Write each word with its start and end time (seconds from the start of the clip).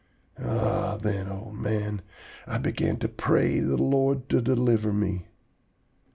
Ah, 0.43 0.97
then, 0.99 1.27
old 1.27 1.53
man, 1.59 2.01
I 2.47 2.57
began 2.57 2.97
to 3.01 3.07
pray 3.07 3.59
the 3.59 3.77
Lord 3.77 4.29
to 4.29 4.41
deliver 4.41 4.91
me! 4.91 5.27